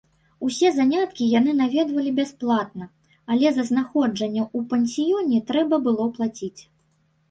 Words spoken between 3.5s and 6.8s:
за знаходжанне ў пансіёне трэба было плаціць.